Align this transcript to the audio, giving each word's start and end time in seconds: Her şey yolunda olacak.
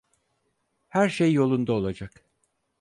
Her 0.87 1.09
şey 1.09 1.33
yolunda 1.33 1.73
olacak. 1.73 2.25